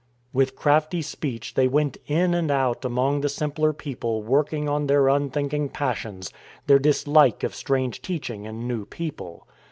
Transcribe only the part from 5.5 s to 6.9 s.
passions, their